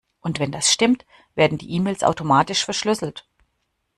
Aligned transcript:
Und 0.19 0.39
wenn 0.39 0.51
das 0.51 0.73
stimmt, 0.73 1.05
werden 1.35 1.59
die 1.59 1.69
E-Mails 1.73 2.01
automatisch 2.03 2.65
verschlüsselt. 2.65 3.27